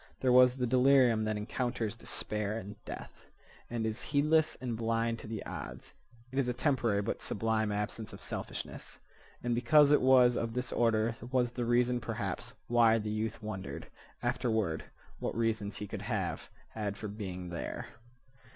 [0.19, 3.27] There was the delirium that encounters despair and death,
[3.69, 5.91] and is heedless and blind to the odds.
[6.31, 8.97] It is a temporary but sublime absence of selfishness.
[9.43, 13.85] And because it was of this order was the reason, perhaps, why the youth wondered,
[14.23, 14.85] afterward,
[15.19, 17.85] what reasons he could have had for being there.